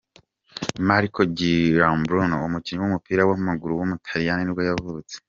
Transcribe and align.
Marco 0.87 1.21
Giambruno, 1.37 2.35
umukinnyi 2.47 2.81
w’umupira 2.83 3.21
w’amaguru 3.29 3.73
w’umutaliyani 3.79 4.41
nibwo 4.43 4.61
yavutse. 4.69 5.15